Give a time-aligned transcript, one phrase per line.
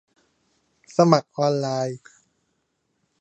[0.95, 2.01] สมัครออนไลน์